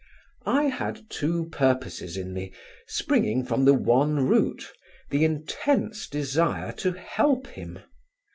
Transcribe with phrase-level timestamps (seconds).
[0.47, 2.53] I had two purposes in me,
[2.87, 4.73] springing from the one root,
[5.11, 7.77] the intense desire to help him.